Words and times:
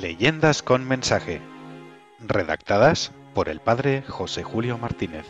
Leyendas 0.00 0.62
con 0.62 0.86
mensaje. 0.86 1.40
Redactadas 2.20 3.10
por 3.34 3.48
el 3.48 3.58
padre 3.58 4.04
José 4.06 4.44
Julio 4.44 4.78
Martínez. 4.78 5.26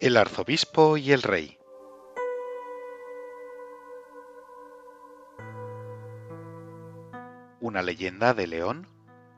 El 0.00 0.16
arzobispo 0.16 0.96
y 0.96 1.12
el 1.12 1.20
rey. 1.22 1.58
Una 7.76 7.82
leyenda 7.82 8.32
de 8.32 8.46
León 8.46 8.88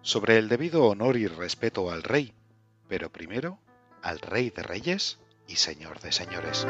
sobre 0.00 0.38
el 0.38 0.48
debido 0.48 0.84
honor 0.84 1.16
y 1.16 1.26
respeto 1.26 1.90
al 1.90 2.04
rey, 2.04 2.34
pero 2.86 3.10
primero 3.10 3.58
al 4.00 4.20
rey 4.20 4.50
de 4.50 4.62
reyes 4.62 5.18
y 5.48 5.56
señor 5.56 5.98
de 5.98 6.12
señores. 6.12 6.64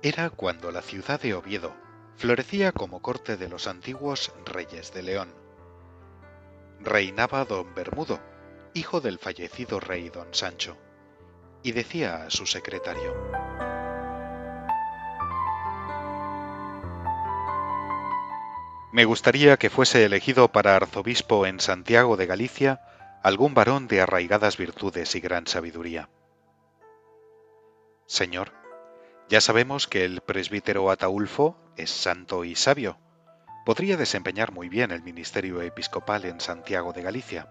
Era 0.00 0.30
cuando 0.30 0.70
la 0.70 0.80
ciudad 0.80 1.20
de 1.20 1.34
Oviedo 1.34 1.74
florecía 2.14 2.70
como 2.70 3.02
corte 3.02 3.36
de 3.36 3.48
los 3.48 3.66
antiguos 3.66 4.32
reyes 4.44 4.94
de 4.94 5.02
León. 5.02 5.34
Reinaba 6.78 7.44
don 7.44 7.74
Bermudo, 7.74 8.20
hijo 8.74 9.00
del 9.00 9.18
fallecido 9.18 9.80
rey 9.80 10.08
don 10.10 10.32
Sancho, 10.32 10.76
y 11.64 11.72
decía 11.72 12.26
a 12.26 12.30
su 12.30 12.46
secretario, 12.46 13.65
Me 18.96 19.04
gustaría 19.04 19.58
que 19.58 19.68
fuese 19.68 20.06
elegido 20.06 20.48
para 20.52 20.74
arzobispo 20.74 21.44
en 21.44 21.60
Santiago 21.60 22.16
de 22.16 22.24
Galicia 22.24 22.80
algún 23.22 23.52
varón 23.52 23.88
de 23.88 24.00
arraigadas 24.00 24.56
virtudes 24.56 25.14
y 25.14 25.20
gran 25.20 25.46
sabiduría. 25.46 26.08
Señor, 28.06 28.52
ya 29.28 29.42
sabemos 29.42 29.86
que 29.86 30.06
el 30.06 30.22
presbítero 30.22 30.90
Ataulfo 30.90 31.58
es 31.76 31.90
santo 31.90 32.42
y 32.44 32.54
sabio. 32.54 32.96
Podría 33.66 33.98
desempeñar 33.98 34.52
muy 34.52 34.70
bien 34.70 34.90
el 34.90 35.02
ministerio 35.02 35.60
episcopal 35.60 36.24
en 36.24 36.40
Santiago 36.40 36.94
de 36.94 37.02
Galicia. 37.02 37.50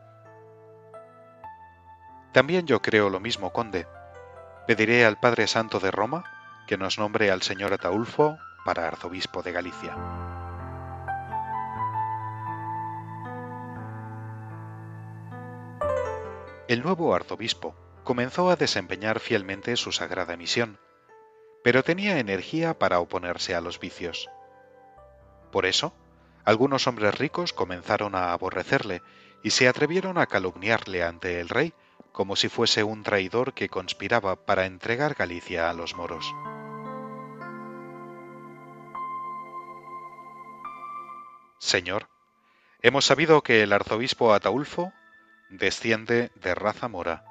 También 2.34 2.66
yo 2.66 2.82
creo 2.82 3.12
lo 3.12 3.20
mismo, 3.20 3.54
conde. 3.54 3.86
Pediré 4.66 5.06
al 5.06 5.20
Padre 5.20 5.46
Santo 5.46 5.80
de 5.80 5.92
Roma 5.92 6.24
que 6.66 6.80
nos 6.80 6.98
nombre 6.98 7.30
al 7.30 7.44
señor 7.44 7.72
Ataulfo 7.72 8.40
para 8.66 8.88
arzobispo 8.88 9.44
de 9.44 9.52
Galicia. 9.52 9.96
El 16.68 16.82
nuevo 16.82 17.14
arzobispo 17.14 17.76
comenzó 18.04 18.50
a 18.50 18.56
desempeñar 18.56 19.20
fielmente 19.20 19.76
su 19.76 19.92
sagrada 19.92 20.36
misión, 20.36 20.80
pero 21.64 21.84
tenía 21.84 22.18
energía 22.18 22.80
para 22.80 23.00
oponerse 23.00 23.54
a 23.54 23.62
los 23.62 23.80
vicios. 23.80 24.28
Por 25.52 25.68
eso, 25.68 25.94
algunos 26.44 26.88
hombres 26.88 27.20
ricos 27.20 27.54
comenzaron 27.54 28.16
a 28.16 28.34
aborrecerle 28.34 29.04
y 29.44 29.52
se 29.52 29.68
atrevieron 29.68 30.18
a 30.18 30.26
calumniarle 30.26 31.04
ante 31.04 31.40
el 31.40 31.50
rey 31.50 31.74
como 32.12 32.36
si 32.36 32.50
fuese 32.50 32.84
un 32.84 33.04
traidor 33.04 33.54
que 33.54 33.70
conspiraba 33.70 34.36
para 34.36 34.66
entregar 34.66 35.14
Galicia 35.14 35.70
a 35.70 35.74
los 35.74 35.96
moros. 35.96 36.34
Señor, 41.60 42.08
hemos 42.82 43.06
sabido 43.06 43.44
que 43.44 43.62
el 43.62 43.72
arzobispo 43.72 44.34
Ataulfo 44.34 44.92
desciende 45.50 46.32
de 46.36 46.56
raza 46.56 46.88
mora 46.88 47.26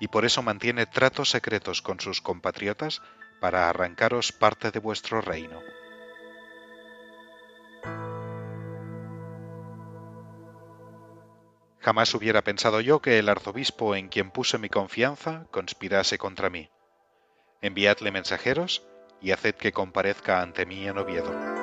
y 0.00 0.08
por 0.08 0.24
eso 0.24 0.42
mantiene 0.42 0.86
tratos 0.86 1.30
secretos 1.30 1.82
con 1.82 2.00
sus 2.00 2.20
compatriotas 2.20 3.02
para 3.40 3.68
arrancaros 3.68 4.32
parte 4.32 4.70
de 4.70 4.78
vuestro 4.78 5.20
reino. 5.20 5.60
Jamás 11.80 12.14
hubiera 12.14 12.42
pensado 12.42 12.80
yo 12.80 13.00
que 13.00 13.18
el 13.18 13.28
arzobispo 13.28 13.94
en 13.94 14.08
quien 14.08 14.30
puse 14.30 14.58
mi 14.58 14.68
confianza 14.68 15.46
conspirase 15.50 16.18
contra 16.18 16.50
mí. 16.50 16.70
Enviadle 17.62 18.10
mensajeros 18.10 18.82
y 19.22 19.32
haced 19.32 19.54
que 19.54 19.72
comparezca 19.72 20.42
ante 20.42 20.66
mí 20.66 20.86
en 20.86 20.98
Oviedo. 20.98 21.59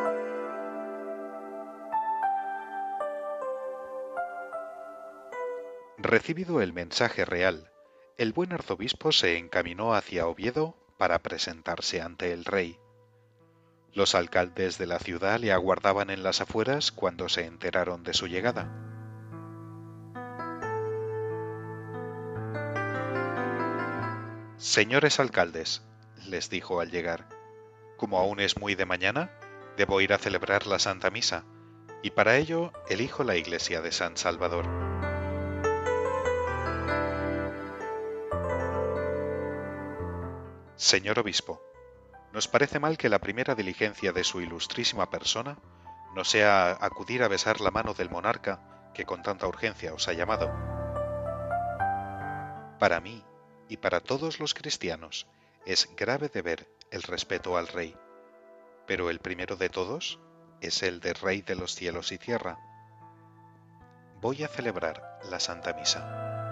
Recibido 6.00 6.62
el 6.62 6.74
mensaje 6.74 7.26
real, 7.26 7.72
el 8.20 8.32
buen 8.32 8.54
arzobispo 8.54 9.12
se 9.12 9.40
encaminó 9.40 9.96
hacia 9.96 10.28
Oviedo 10.28 10.76
para 11.00 11.18
presentarse 11.24 12.02
ante 12.02 12.34
el 12.34 12.46
rey. 12.46 12.78
Los 13.94 14.14
alcaldes 14.14 14.78
de 14.78 14.86
la 14.86 15.00
ciudad 15.00 15.40
le 15.40 15.52
aguardaban 15.52 16.12
en 16.12 16.22
las 16.22 16.40
afueras 16.40 16.92
cuando 16.92 17.30
se 17.30 17.46
enteraron 17.46 18.04
de 18.04 18.14
su 18.14 18.28
llegada. 18.28 18.72
Señores 24.58 25.20
alcaldes, 25.20 25.82
les 26.28 26.52
dijo 26.52 26.80
al 26.80 26.92
llegar, 26.92 27.28
como 27.98 28.20
aún 28.20 28.40
es 28.40 28.60
muy 28.60 28.76
de 28.76 28.86
mañana, 28.86 29.32
debo 29.78 30.00
ir 30.00 30.14
a 30.14 30.20
celebrar 30.20 30.68
la 30.68 30.78
Santa 30.78 31.10
Misa, 31.10 31.44
y 32.04 32.12
para 32.12 32.38
ello 32.38 32.72
elijo 32.88 33.24
la 33.24 33.36
iglesia 33.36 33.82
de 33.82 33.92
San 33.92 34.16
Salvador. 34.16 34.68
Señor 40.78 41.18
Obispo, 41.18 41.60
nos 42.32 42.48
parece 42.48 42.80
mal 42.80 43.00
que 43.00 43.10
la 43.10 43.18
primera 43.18 43.56
diligencia 43.56 44.12
de 44.12 44.24
su 44.24 44.42
ilustrísima 44.42 45.10
persona 45.10 45.58
no 46.14 46.24
sea 46.24 46.78
acudir 46.80 47.24
a 47.24 47.28
besar 47.28 47.62
la 47.62 47.72
mano 47.72 47.96
del 47.96 48.12
monarca 48.12 48.92
que 48.94 49.04
con 49.04 49.24
tanta 49.24 49.48
urgencia 49.48 49.92
os 49.96 50.08
ha 50.08 50.14
llamado. 50.14 50.52
Para 52.80 53.02
mí 53.02 53.26
y 53.70 53.78
para 53.78 54.02
todos 54.02 54.40
los 54.40 54.54
cristianos 54.54 55.26
es 55.66 55.90
grave 55.96 56.30
deber 56.30 56.68
el 56.92 57.02
respeto 57.02 57.58
al 57.58 57.68
rey, 57.68 57.98
pero 58.86 59.10
el 59.10 59.18
primero 59.20 59.56
de 59.56 59.70
todos 59.70 60.20
es 60.62 60.84
el 60.84 61.00
de 61.00 61.14
Rey 61.14 61.42
de 61.42 61.56
los 61.56 61.74
cielos 61.74 62.12
y 62.12 62.20
tierra. 62.20 62.60
Voy 64.22 64.44
a 64.44 64.48
celebrar 64.48 65.20
la 65.30 65.40
Santa 65.40 65.74
Misa. 65.74 66.47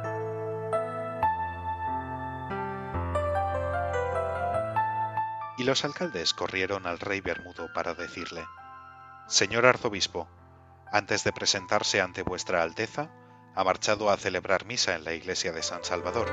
Los 5.66 5.84
alcaldes 5.84 6.34
corrieron 6.34 6.86
al 6.86 7.00
rey 7.00 7.22
Bermudo 7.22 7.74
para 7.74 7.94
decirle, 7.94 8.46
Señor 9.28 9.66
arzobispo, 9.66 10.30
antes 10.92 11.24
de 11.24 11.34
presentarse 11.34 12.00
ante 12.00 12.22
vuestra 12.22 12.62
Alteza, 12.62 13.10
ha 13.56 13.64
marchado 13.64 14.10
a 14.10 14.18
celebrar 14.18 14.66
misa 14.66 14.96
en 14.96 15.04
la 15.04 15.14
iglesia 15.14 15.52
de 15.52 15.64
San 15.64 15.84
Salvador. 15.84 16.32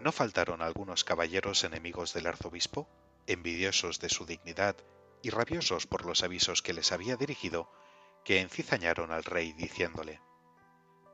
¿No 0.00 0.12
faltaron 0.12 0.62
algunos 0.62 1.04
caballeros 1.04 1.64
enemigos 1.64 2.12
del 2.12 2.26
arzobispo, 2.26 2.88
envidiosos 3.26 4.00
de 4.00 4.08
su 4.08 4.26
dignidad 4.26 4.76
y 5.22 5.30
rabiosos 5.30 5.86
por 5.86 6.04
los 6.04 6.22
avisos 6.22 6.62
que 6.62 6.72
les 6.72 6.92
había 6.92 7.16
dirigido, 7.16 7.70
que 8.24 8.40
encizañaron 8.40 9.12
al 9.12 9.24
rey 9.24 9.52
diciéndole, 9.52 10.20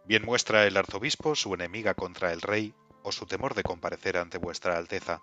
Bien 0.05 0.25
muestra 0.25 0.67
el 0.67 0.77
arzobispo 0.77 1.35
su 1.35 1.55
enemiga 1.55 1.95
contra 1.95 2.33
el 2.33 2.41
rey 2.41 2.75
o 3.03 3.13
su 3.13 3.27
temor 3.27 3.55
de 3.55 3.63
comparecer 3.63 4.17
ante 4.17 4.39
vuestra 4.39 4.77
Alteza, 4.77 5.23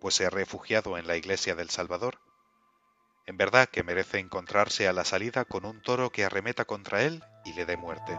pues 0.00 0.14
se 0.14 0.26
ha 0.26 0.30
refugiado 0.30 0.98
en 0.98 1.06
la 1.06 1.16
iglesia 1.16 1.54
del 1.54 1.70
Salvador. 1.70 2.20
En 3.26 3.36
verdad 3.36 3.68
que 3.68 3.82
merece 3.82 4.18
encontrarse 4.18 4.86
a 4.86 4.92
la 4.92 5.04
salida 5.04 5.44
con 5.44 5.64
un 5.64 5.80
toro 5.82 6.10
que 6.10 6.24
arremeta 6.24 6.64
contra 6.64 7.02
él 7.02 7.24
y 7.44 7.54
le 7.54 7.66
dé 7.66 7.76
muerte. 7.76 8.16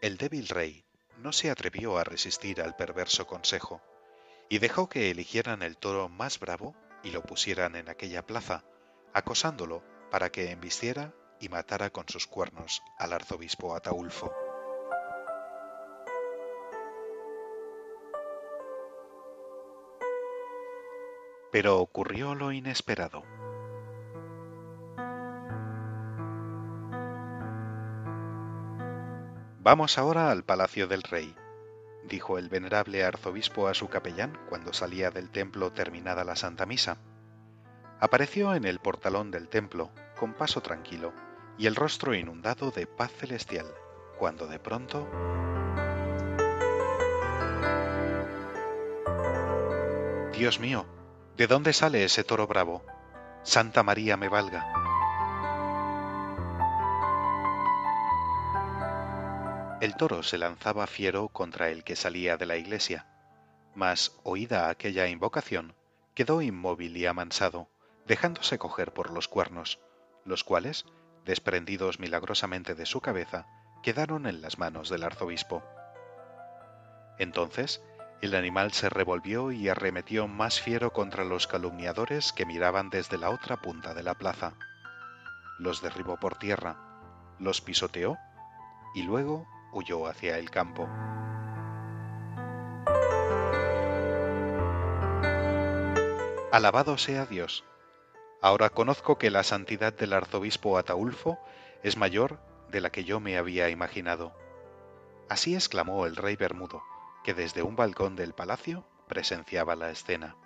El 0.00 0.16
débil 0.16 0.48
rey 0.48 0.84
no 1.18 1.32
se 1.32 1.50
atrevió 1.50 1.98
a 1.98 2.04
resistir 2.04 2.60
al 2.60 2.76
perverso 2.76 3.26
consejo, 3.26 3.82
y 4.48 4.58
dejó 4.58 4.88
que 4.88 5.10
eligieran 5.10 5.62
el 5.62 5.76
toro 5.76 6.08
más 6.08 6.38
bravo 6.38 6.74
y 7.02 7.10
lo 7.10 7.22
pusieran 7.22 7.76
en 7.76 7.88
aquella 7.88 8.24
plaza, 8.24 8.64
acosándolo 9.12 9.82
para 10.10 10.30
que 10.30 10.50
embistiera 10.50 11.14
y 11.40 11.48
matara 11.48 11.90
con 11.90 12.08
sus 12.08 12.26
cuernos 12.26 12.82
al 12.98 13.12
arzobispo 13.12 13.74
Ataulfo. 13.74 14.32
Pero 21.50 21.78
ocurrió 21.78 22.34
lo 22.34 22.52
inesperado. 22.52 23.22
Vamos 29.60 29.98
ahora 29.98 30.30
al 30.30 30.44
palacio 30.44 30.86
del 30.86 31.02
rey, 31.02 31.34
dijo 32.04 32.38
el 32.38 32.48
venerable 32.48 33.04
arzobispo 33.04 33.68
a 33.68 33.74
su 33.74 33.88
capellán 33.88 34.38
cuando 34.48 34.72
salía 34.72 35.10
del 35.10 35.30
templo 35.30 35.72
terminada 35.72 36.24
la 36.24 36.36
Santa 36.36 36.64
Misa. 36.64 36.98
Apareció 38.00 38.54
en 38.54 38.64
el 38.64 38.78
portalón 38.78 39.32
del 39.32 39.48
templo, 39.48 39.90
con 40.18 40.34
paso 40.34 40.60
tranquilo 40.60 41.12
y 41.58 41.66
el 41.66 41.74
rostro 41.74 42.14
inundado 42.14 42.70
de 42.70 42.86
paz 42.86 43.10
celestial, 43.12 43.66
cuando 44.16 44.46
de 44.46 44.60
pronto... 44.60 45.08
Dios 50.32 50.60
mío, 50.60 50.86
¿de 51.36 51.48
dónde 51.48 51.72
sale 51.72 52.04
ese 52.04 52.22
toro 52.22 52.46
bravo? 52.46 52.84
Santa 53.42 53.82
María 53.82 54.16
me 54.16 54.28
valga. 54.28 54.72
El 59.80 59.96
toro 59.96 60.22
se 60.22 60.38
lanzaba 60.38 60.86
fiero 60.86 61.28
contra 61.28 61.70
el 61.70 61.82
que 61.82 61.96
salía 61.96 62.36
de 62.36 62.46
la 62.46 62.56
iglesia, 62.56 63.06
mas, 63.74 64.16
oída 64.22 64.68
aquella 64.68 65.08
invocación, 65.08 65.74
quedó 66.14 66.42
inmóvil 66.42 66.96
y 66.96 67.06
amansado, 67.06 67.68
dejándose 68.08 68.58
coger 68.58 68.92
por 68.92 69.10
los 69.10 69.28
cuernos, 69.28 69.78
los 70.24 70.42
cuales, 70.42 70.86
desprendidos 71.24 72.00
milagrosamente 72.00 72.74
de 72.74 72.86
su 72.86 73.02
cabeza, 73.02 73.46
quedaron 73.82 74.26
en 74.26 74.40
las 74.40 74.58
manos 74.58 74.88
del 74.88 75.04
arzobispo. 75.04 75.62
Entonces 77.18 77.82
el 78.22 78.34
animal 78.34 78.72
se 78.72 78.88
revolvió 78.88 79.52
y 79.52 79.68
arremetió 79.68 80.26
más 80.26 80.60
fiero 80.60 80.92
contra 80.92 81.22
los 81.22 81.46
calumniadores 81.46 82.32
que 82.32 82.46
miraban 82.46 82.90
desde 82.90 83.18
la 83.18 83.30
otra 83.30 83.58
punta 83.58 83.94
de 83.94 84.02
la 84.02 84.14
plaza. 84.14 84.54
Los 85.58 85.82
derribó 85.82 86.16
por 86.16 86.36
tierra, 86.36 86.76
los 87.38 87.60
pisoteó 87.60 88.16
y 88.94 89.02
luego 89.02 89.46
huyó 89.72 90.06
hacia 90.06 90.38
el 90.38 90.50
campo. 90.50 90.88
Alabado 96.50 96.96
sea 96.96 97.26
Dios. 97.26 97.64
Ahora 98.40 98.70
conozco 98.70 99.18
que 99.18 99.30
la 99.30 99.42
santidad 99.42 99.92
del 99.92 100.12
arzobispo 100.12 100.78
Ataulfo 100.78 101.38
es 101.82 101.96
mayor 101.96 102.38
de 102.70 102.80
la 102.80 102.90
que 102.90 103.04
yo 103.04 103.18
me 103.18 103.36
había 103.36 103.68
imaginado. 103.68 104.32
Así 105.28 105.54
exclamó 105.54 106.06
el 106.06 106.16
rey 106.16 106.36
Bermudo 106.36 106.82
que 107.24 107.34
desde 107.34 107.62
un 107.62 107.76
balcón 107.76 108.16
del 108.16 108.32
palacio 108.34 108.84
presenciaba 109.08 109.74
la 109.76 109.90
escena. 109.90 110.36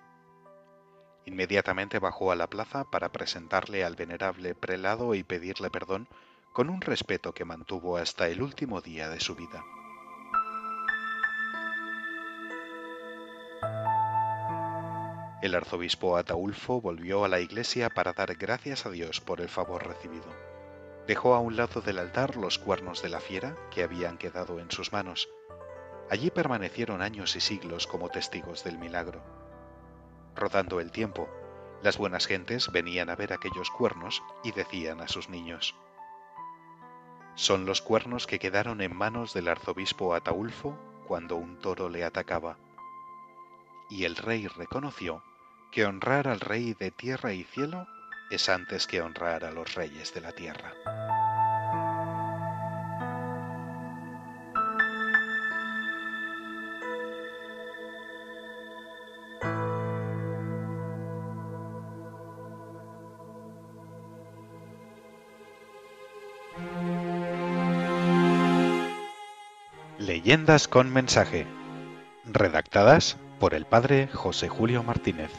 Inmediatamente 1.26 1.98
bajó 1.98 2.32
a 2.32 2.36
la 2.36 2.48
plaza 2.48 2.84
para 2.90 3.12
presentarle 3.12 3.84
al 3.84 3.94
venerable 3.94 4.54
prelado 4.54 5.14
y 5.14 5.22
pedirle 5.22 5.70
perdón 5.70 6.08
con 6.52 6.70
un 6.70 6.80
respeto 6.80 7.32
que 7.32 7.44
mantuvo 7.44 7.96
hasta 7.98 8.26
el 8.28 8.42
último 8.42 8.80
día 8.80 9.08
de 9.08 9.20
su 9.20 9.34
vida. 9.34 9.64
El 15.42 15.54
arzobispo 15.54 16.16
Ataulfo 16.16 16.80
volvió 16.80 17.24
a 17.24 17.28
la 17.28 17.40
iglesia 17.40 17.90
para 17.90 18.14
dar 18.14 18.34
gracias 18.36 18.86
a 18.86 18.90
Dios 18.90 19.20
por 19.20 19.40
el 19.40 19.48
favor 19.48 19.86
recibido. 19.86 20.28
Dejó 21.06 21.34
a 21.34 21.40
un 21.40 21.56
lado 21.56 21.82
del 21.82 21.98
altar 21.98 22.36
los 22.36 22.58
cuernos 22.58 23.02
de 23.02 23.10
la 23.10 23.20
fiera 23.20 23.56
que 23.70 23.82
habían 23.82 24.16
quedado 24.16 24.60
en 24.60 24.70
sus 24.70 24.92
manos 24.92 25.28
Allí 26.12 26.30
permanecieron 26.30 27.00
años 27.00 27.36
y 27.36 27.40
siglos 27.40 27.86
como 27.86 28.10
testigos 28.10 28.64
del 28.64 28.76
milagro. 28.76 29.22
Rodando 30.36 30.78
el 30.78 30.90
tiempo, 30.90 31.26
las 31.82 31.96
buenas 31.96 32.26
gentes 32.26 32.70
venían 32.70 33.08
a 33.08 33.16
ver 33.16 33.32
aquellos 33.32 33.70
cuernos 33.70 34.22
y 34.44 34.52
decían 34.52 35.00
a 35.00 35.08
sus 35.08 35.30
niños, 35.30 35.74
Son 37.34 37.64
los 37.64 37.80
cuernos 37.80 38.26
que 38.26 38.38
quedaron 38.38 38.82
en 38.82 38.94
manos 38.94 39.32
del 39.32 39.48
arzobispo 39.48 40.14
Ataulfo 40.14 40.76
cuando 41.06 41.36
un 41.36 41.58
toro 41.58 41.88
le 41.88 42.04
atacaba. 42.04 42.58
Y 43.88 44.04
el 44.04 44.16
rey 44.16 44.46
reconoció 44.48 45.22
que 45.72 45.86
honrar 45.86 46.28
al 46.28 46.38
rey 46.38 46.74
de 46.74 46.90
tierra 46.90 47.32
y 47.32 47.44
cielo 47.44 47.88
es 48.30 48.50
antes 48.50 48.86
que 48.86 49.00
honrar 49.00 49.44
a 49.44 49.50
los 49.50 49.74
reyes 49.74 50.12
de 50.12 50.20
la 50.20 50.32
tierra. 50.32 50.74
Leyendas 69.98 70.68
con 70.68 70.92
mensaje. 70.92 71.46
Redactadas 72.26 73.16
por 73.40 73.54
el 73.54 73.64
padre 73.64 74.08
José 74.08 74.48
Julio 74.48 74.82
Martínez. 74.82 75.30